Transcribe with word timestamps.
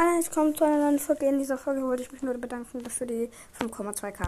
Hallo, 0.00 0.12
herzlich 0.12 0.34
willkommen 0.34 0.54
zu 0.54 0.64
einer 0.64 0.78
neuen 0.78 0.98
Folge. 0.98 1.26
In 1.26 1.38
dieser 1.38 1.58
Folge 1.58 1.82
wollte 1.82 2.02
ich 2.02 2.10
mich 2.10 2.22
nur 2.22 2.32
bedanken 2.32 2.88
für 2.88 3.04
die 3.04 3.28
5,2k. 3.60 4.16